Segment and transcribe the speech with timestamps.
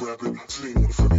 [0.00, 1.09] rapping, so you wanna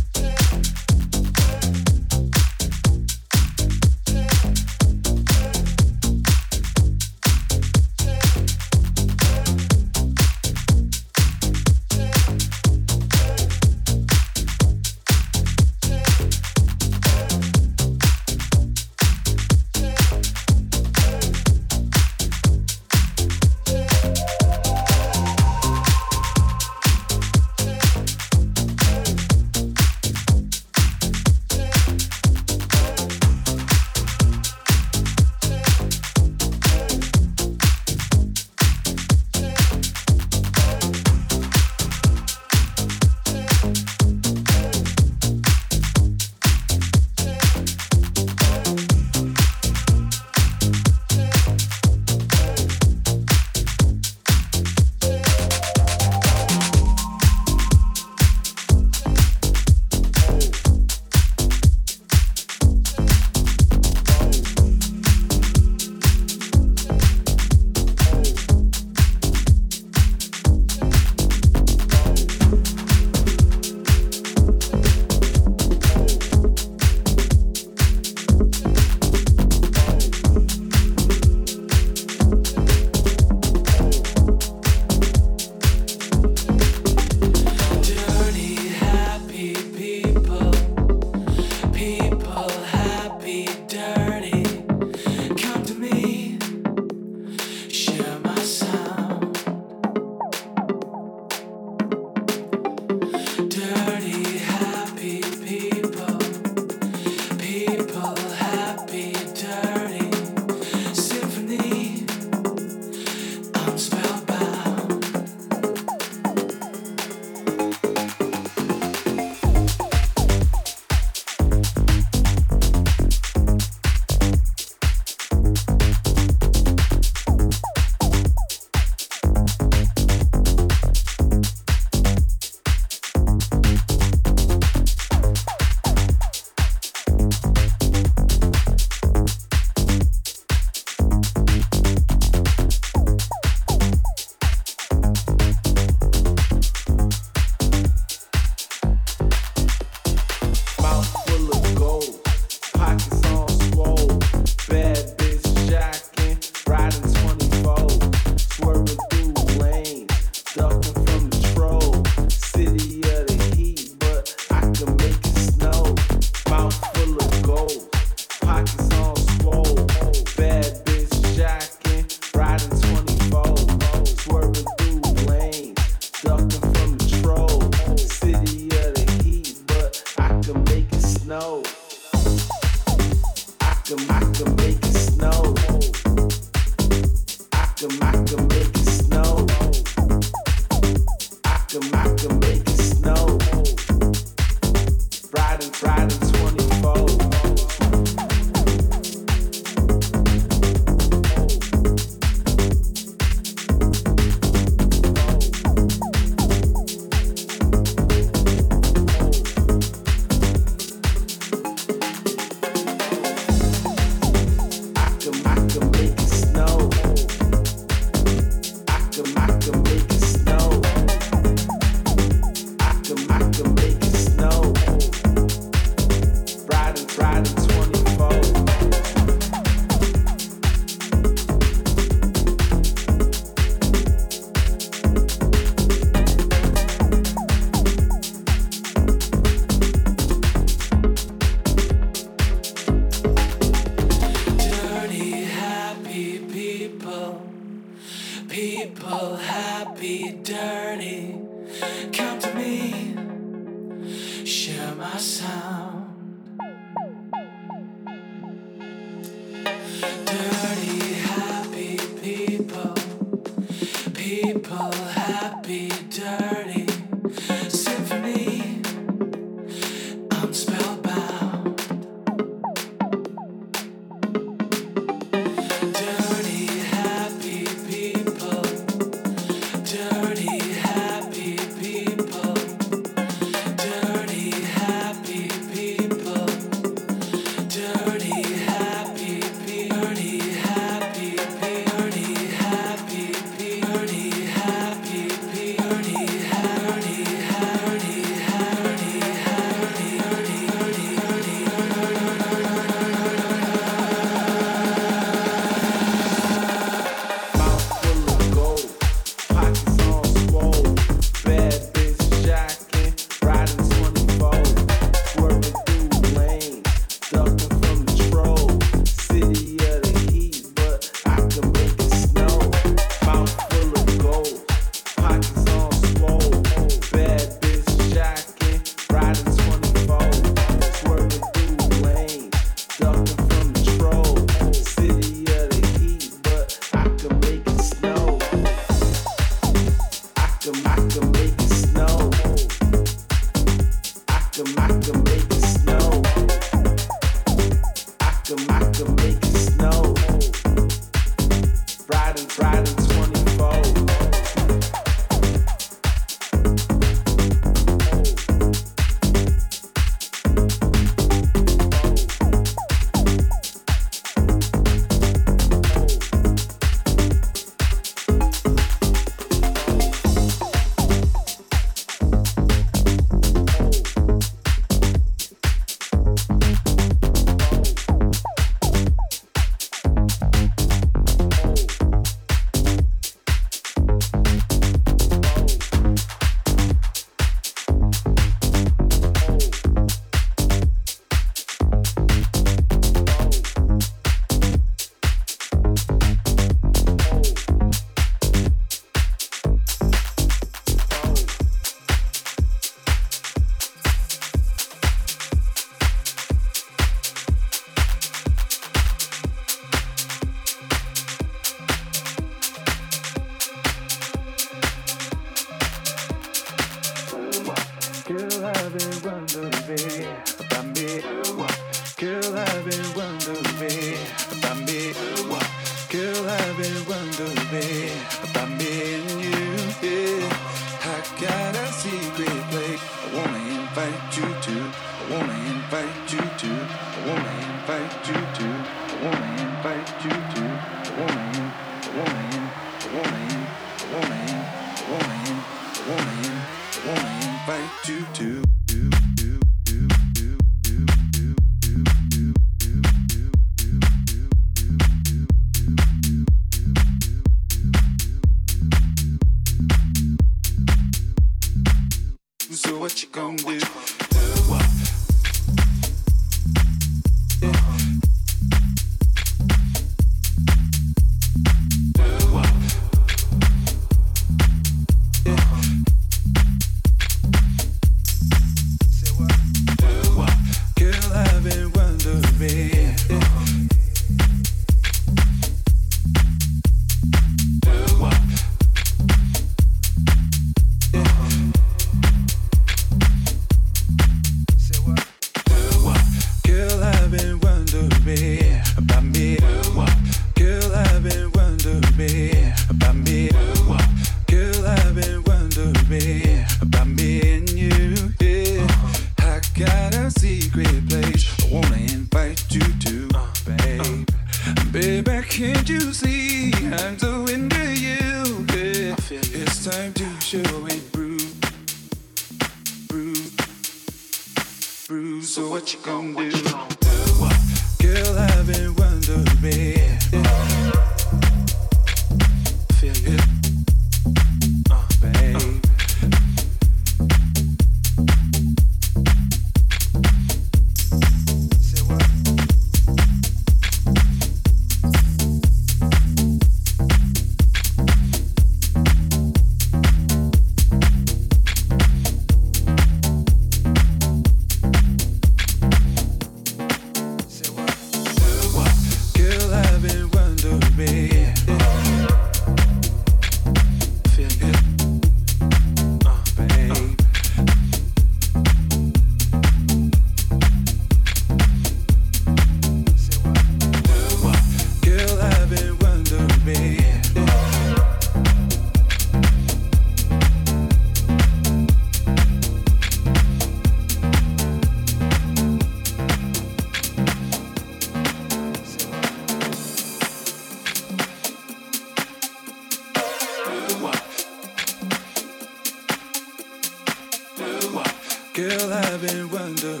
[598.68, 600.00] Girl, I've been wondering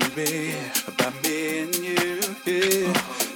[0.88, 2.20] about me and you.
[2.44, 2.92] Yeah.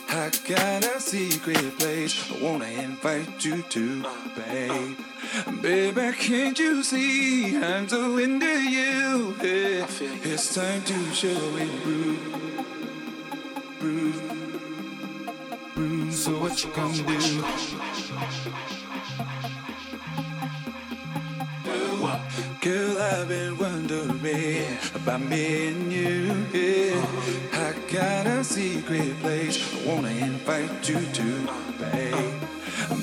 [0.08, 4.02] I got a secret place I wanna invite you to,
[4.34, 4.96] babe.
[5.62, 9.36] Baby, can't you see I'm so into you?
[9.40, 9.86] Yeah.
[10.24, 12.18] It's time to show it, bruise,
[15.74, 16.24] bruise.
[16.24, 17.44] So what you gonna do?
[23.20, 24.18] I've been wondering
[24.94, 26.46] about me and you.
[26.54, 27.04] Yeah.
[27.52, 32.32] I got a secret place I wanna invite you to, babe.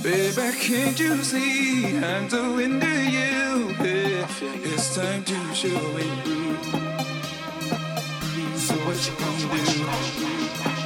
[0.02, 3.76] Baby, can't you see I'm so into you?
[3.80, 4.28] Yeah.
[4.42, 6.26] It's time to show it.
[8.58, 10.77] So what you gonna do?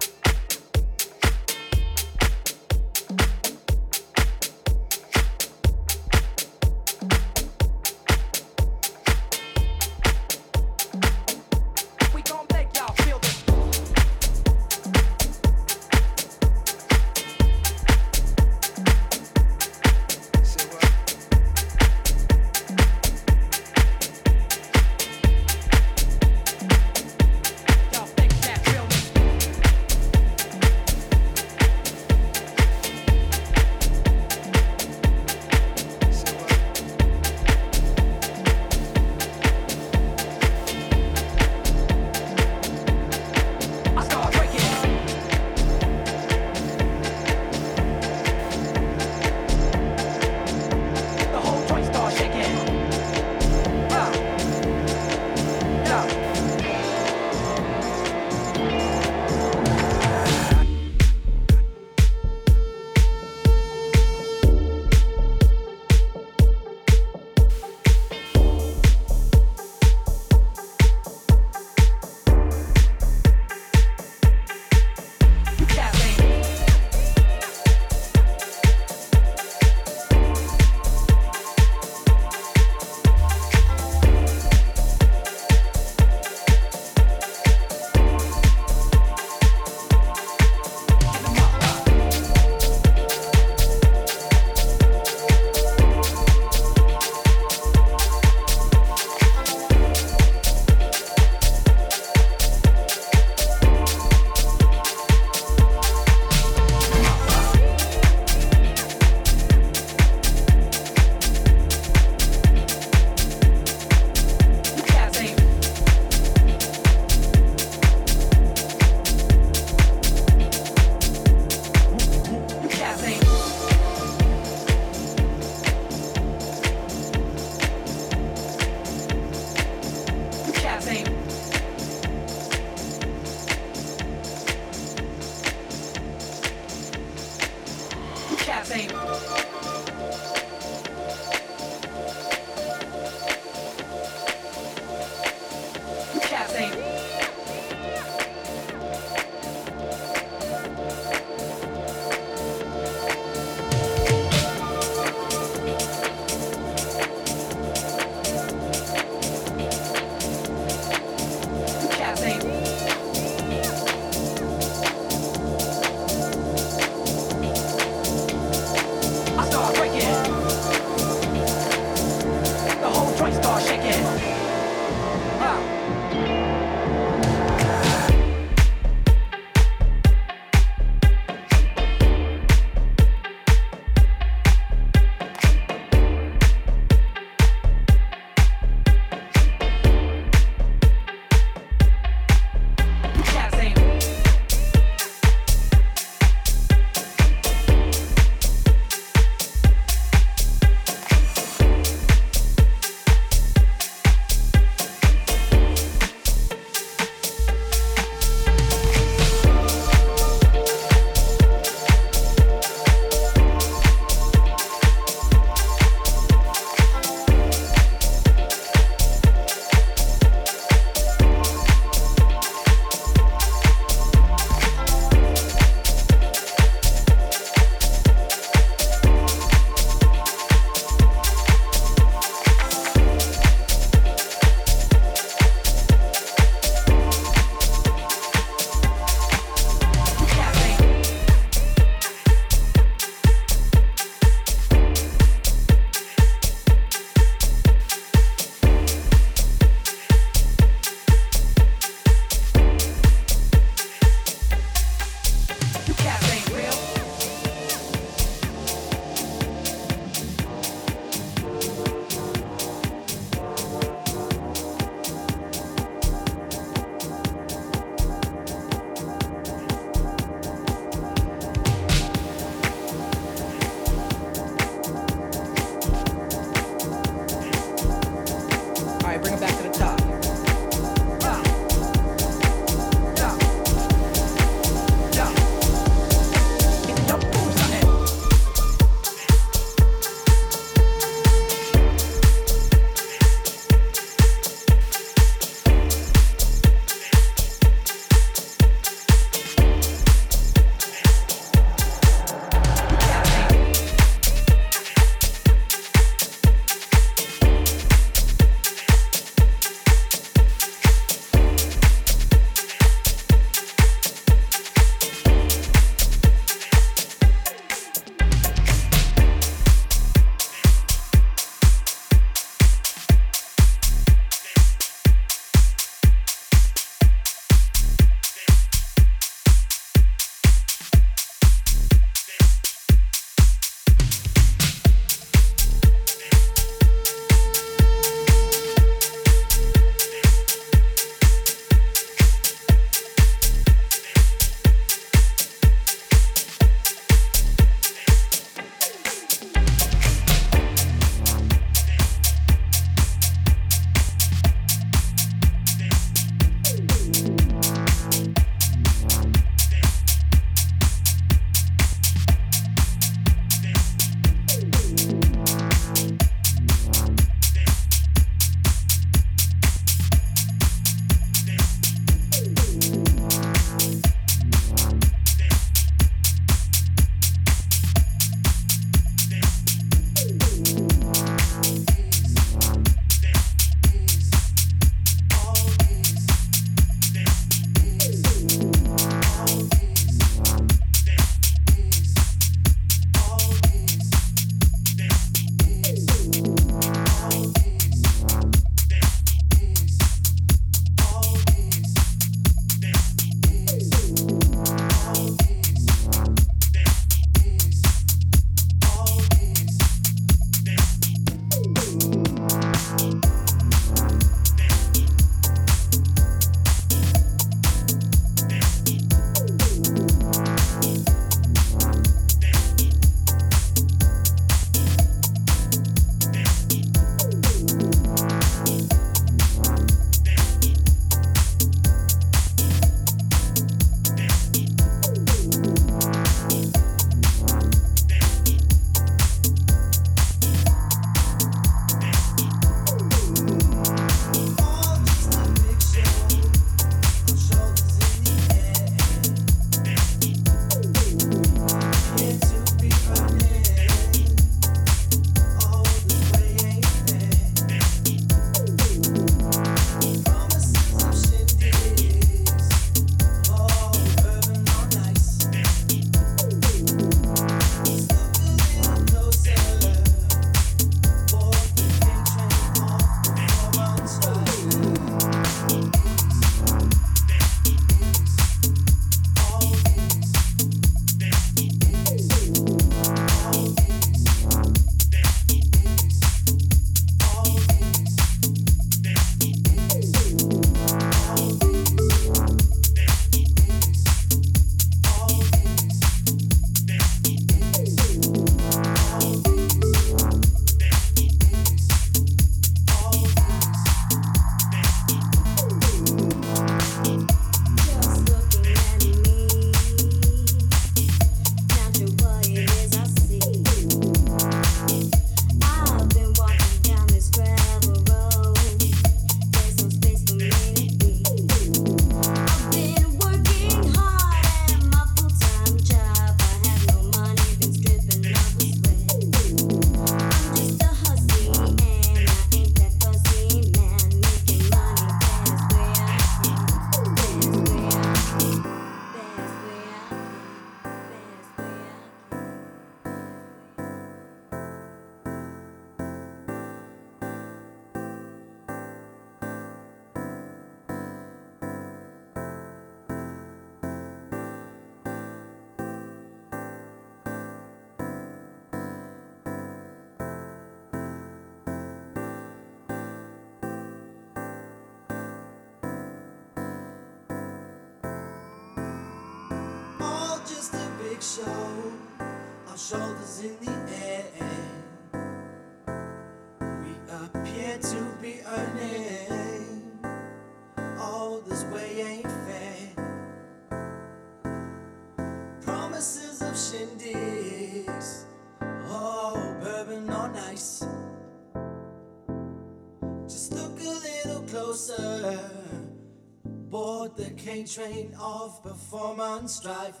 [597.52, 600.00] Board train of performance drive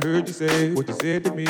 [0.00, 0.24] now.
[0.26, 1.46] say what you said to me.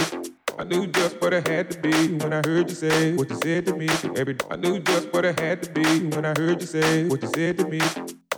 [0.58, 3.36] I knew just what I had to be when I heard you say what you
[3.42, 3.88] said to me.
[4.16, 5.84] Every I knew just what I had to be
[6.14, 7.80] when I heard you say what you said to me.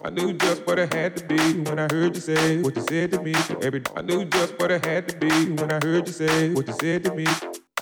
[0.05, 2.83] I knew just what I had to be when I heard you say what you
[2.89, 3.35] said to me.
[3.63, 6.67] Every I knew just what I had to be when I heard you say what
[6.69, 7.27] you said to me.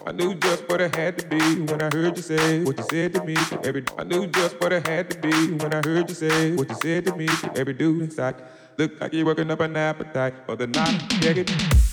[0.07, 2.85] I knew just what I had to be when I heard you say what you
[2.91, 3.37] said to me.
[3.62, 6.68] Every I knew just what I had to be when I heard you say what
[6.68, 7.29] you said to me.
[7.57, 8.37] Every dude inside
[8.79, 11.01] look like you're working up an appetite for the night.
[11.20, 11.84] Check it.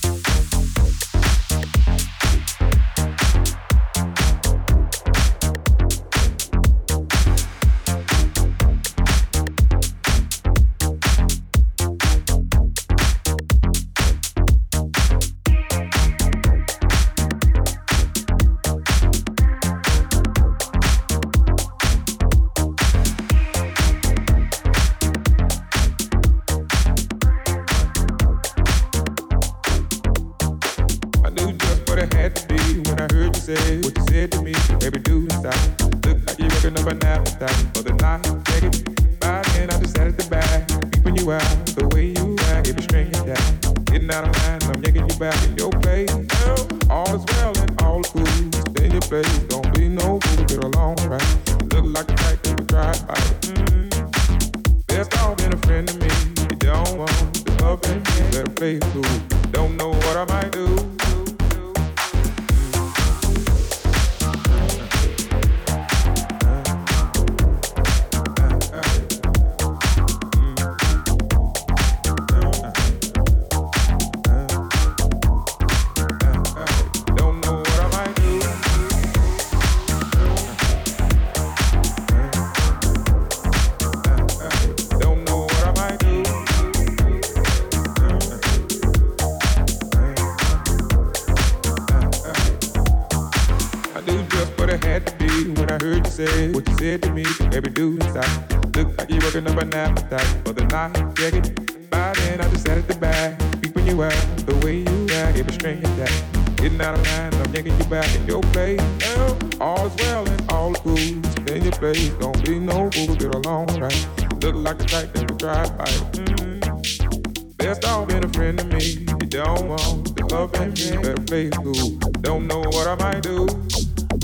[96.28, 98.76] said, what you said to me, every dude stop?
[98.76, 100.94] Look like you're working up an appetite for the night.
[101.16, 104.12] Check it, by then, I just sat at the back, peeping you out,
[104.46, 106.12] the way you act, every string you got.
[106.58, 108.80] Getting out of line, I'm yanking you back in your place.
[109.00, 112.10] Now, all's well and all good, in your place.
[112.20, 114.08] Don't be no fool, get along right.
[114.42, 115.86] Look like a type that you drive by.
[115.86, 117.52] Mm-hmm.
[117.58, 119.08] Best off been a friend to me.
[119.22, 121.98] You don't want the love and me, better play cool.
[122.22, 123.48] Don't know what I might do.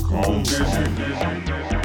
[0.08, 1.77] Come visit, visit, visit.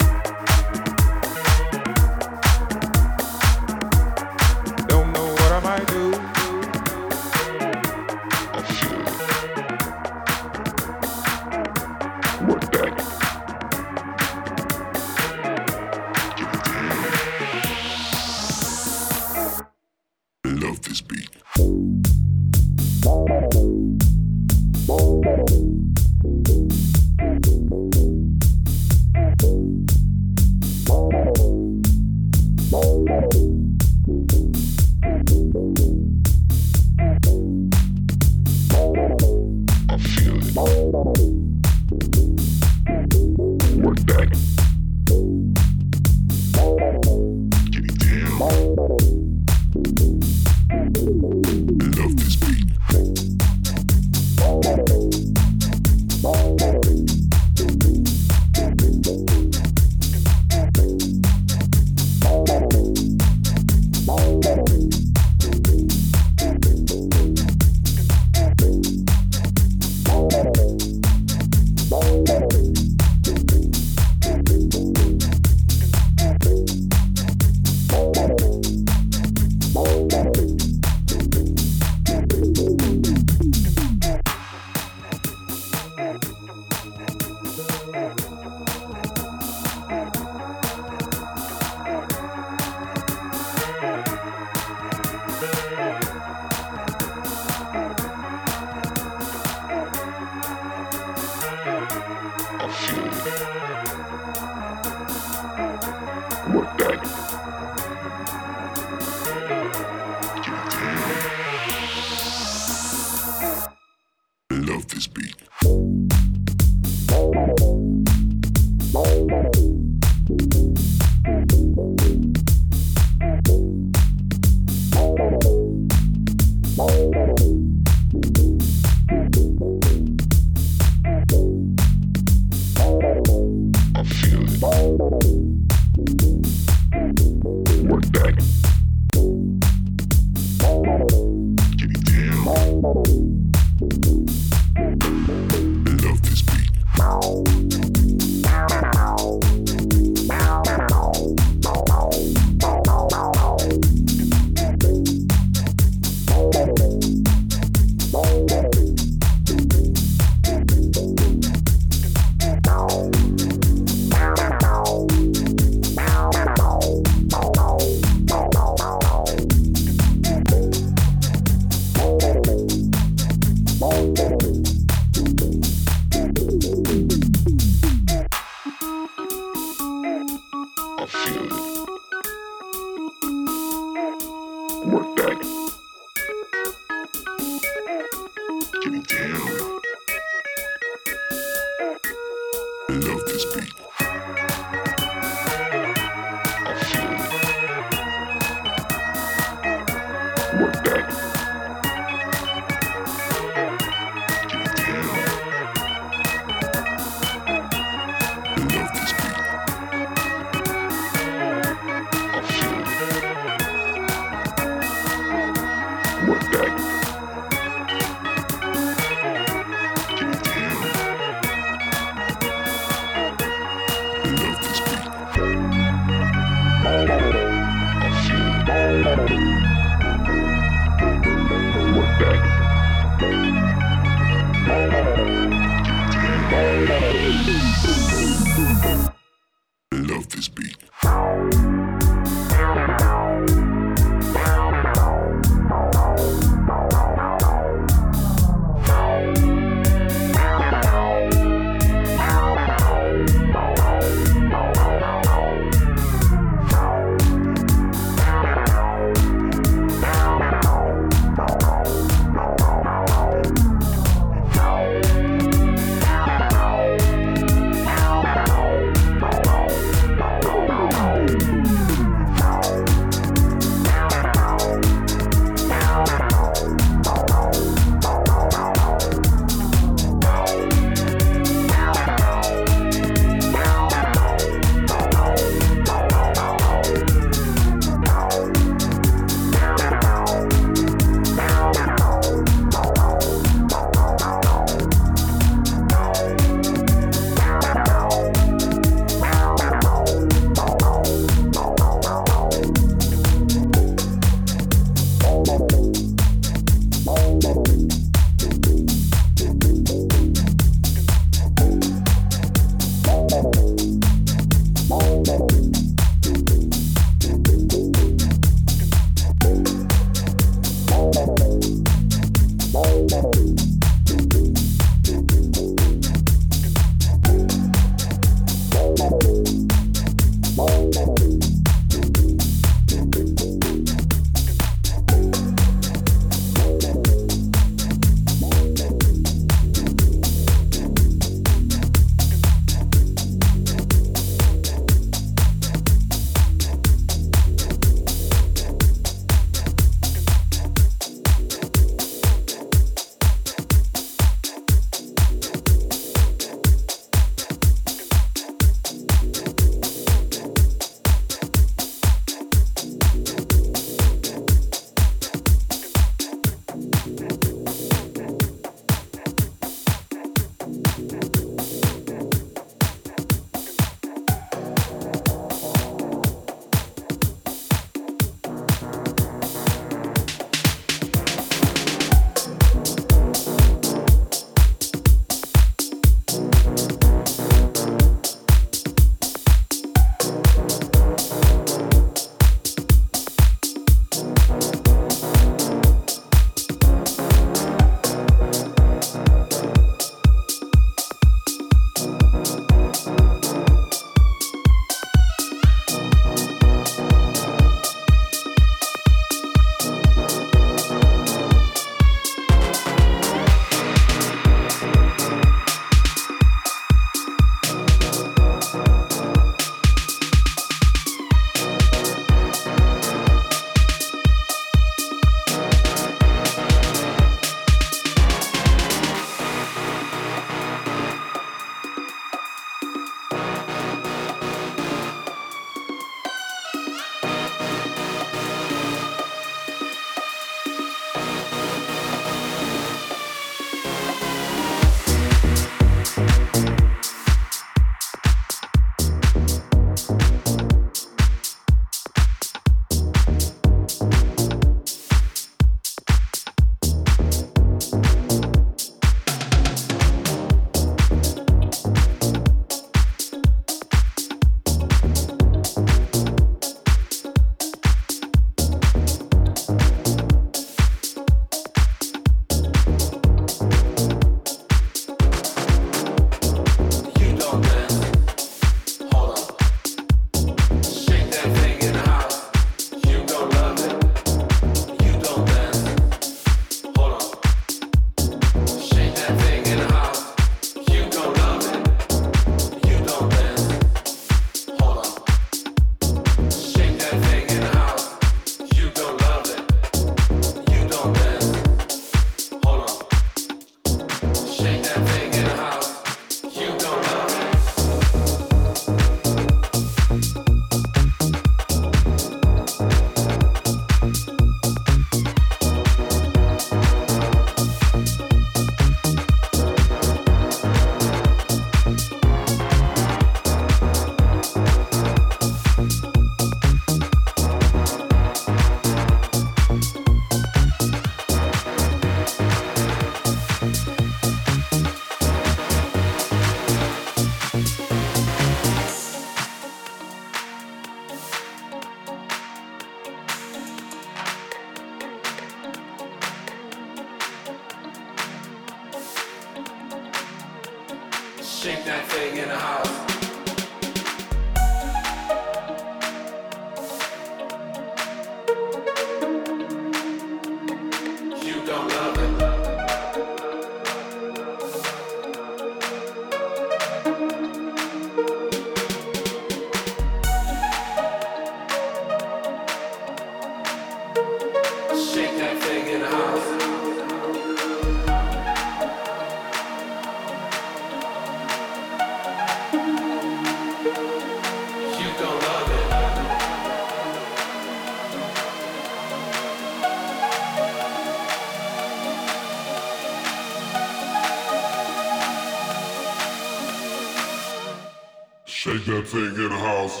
[598.85, 600.00] that thing in the house.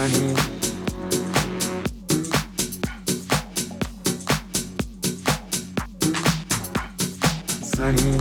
[0.00, 0.38] her hand.
[7.62, 8.19] Sunny.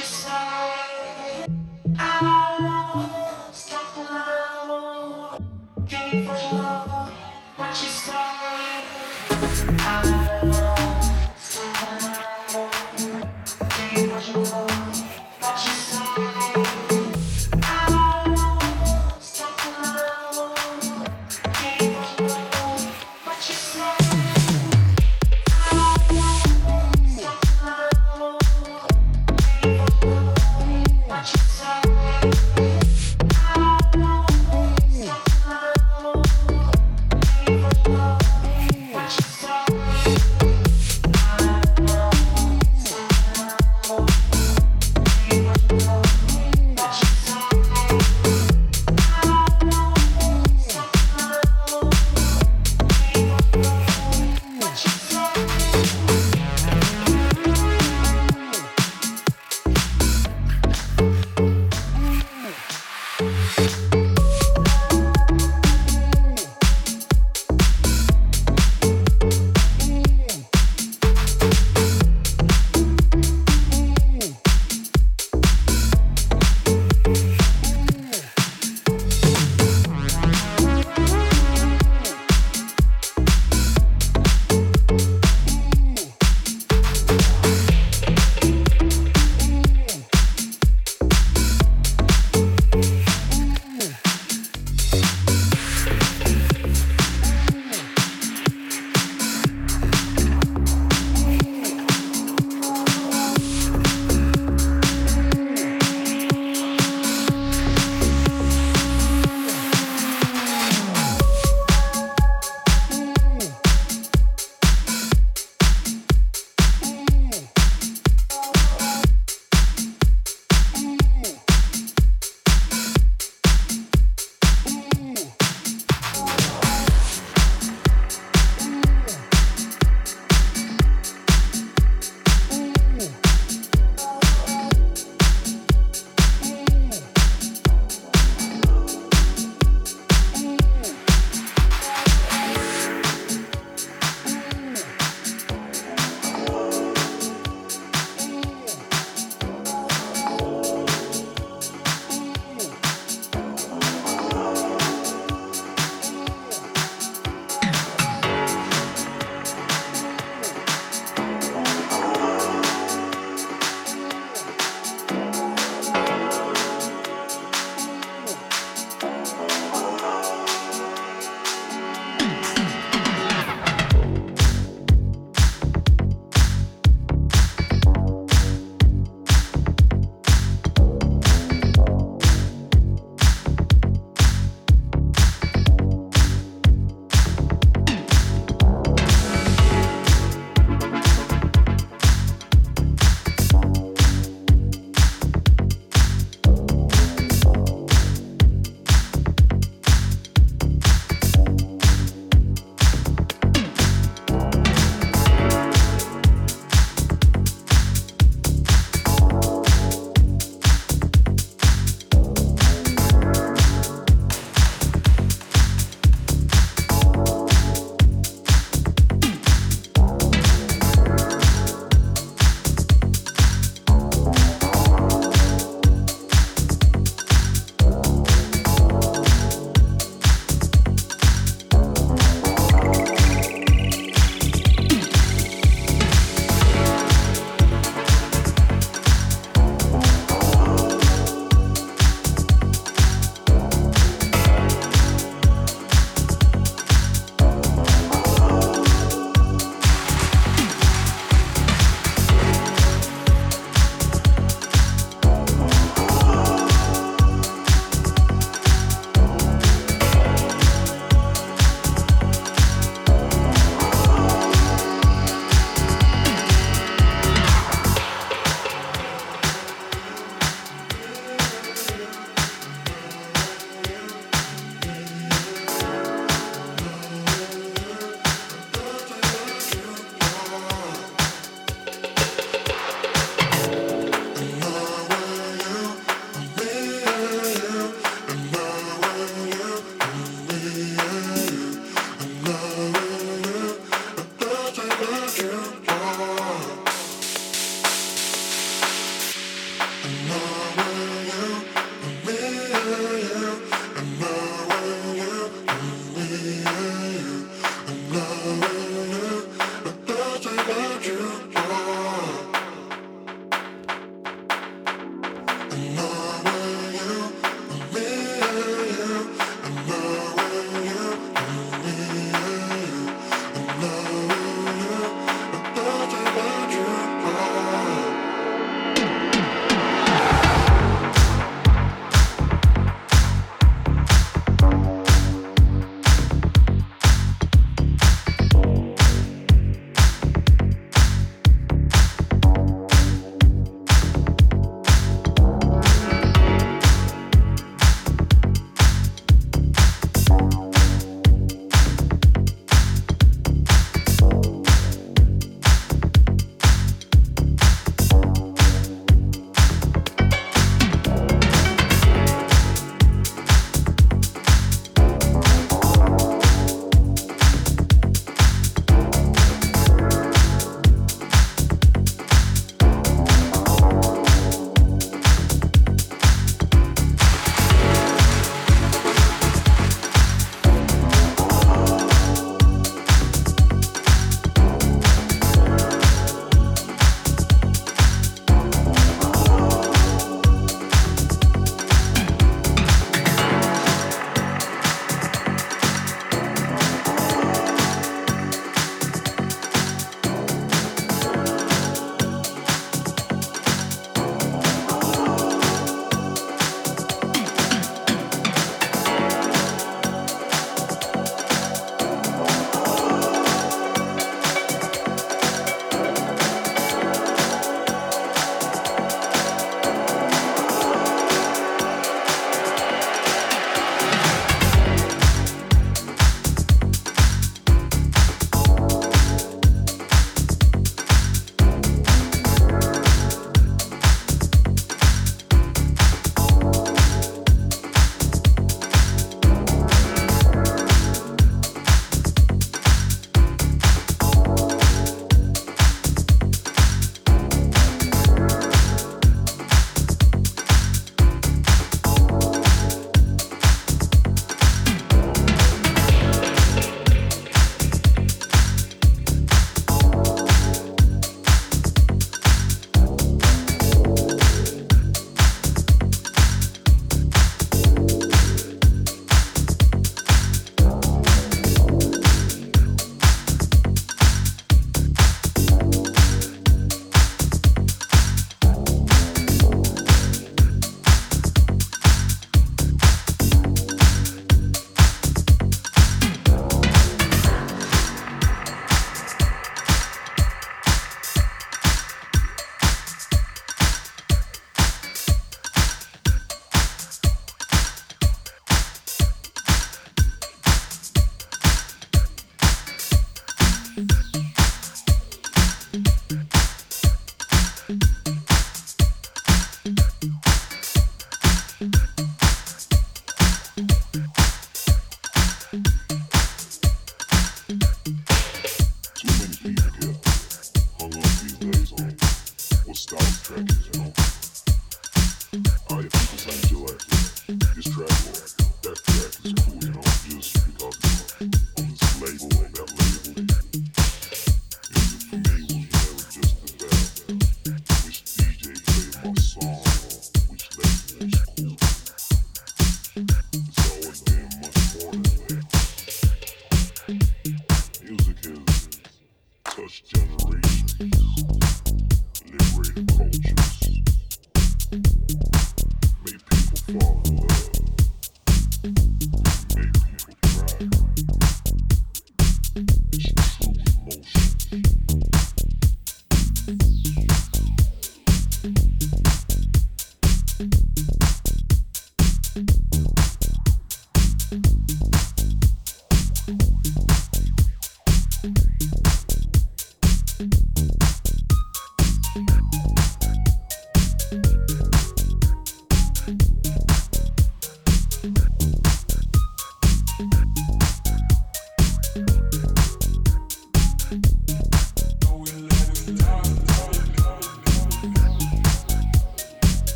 [0.00, 0.51] te.